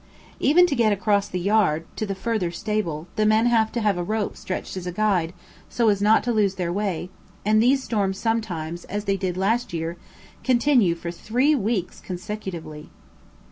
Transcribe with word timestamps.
Even 0.39 0.65
to 0.65 0.73
get 0.73 0.91
across 0.91 1.27
the 1.27 1.39
yard 1.39 1.85
to 1.95 2.07
the 2.07 2.15
further 2.15 2.49
stable 2.49 3.07
the 3.17 3.23
men 3.23 3.45
have 3.45 3.71
to 3.73 3.81
have 3.81 3.99
a 3.99 4.03
rope 4.03 4.35
stretched 4.35 4.75
as 4.75 4.87
guide 4.87 5.31
so 5.69 5.89
as 5.89 6.01
not 6.01 6.23
to 6.23 6.31
lose 6.31 6.55
their 6.55 6.73
way; 6.73 7.11
and 7.45 7.61
these 7.61 7.83
storms 7.83 8.17
sometimes, 8.17 8.83
as 8.85 9.05
they 9.05 9.13
did 9.15 9.35
this 9.35 9.39
last 9.41 9.73
year, 9.73 9.97
continue 10.43 10.95
for 10.95 11.11
three 11.11 11.53
weeks 11.53 11.99
consecutively. 12.01 12.89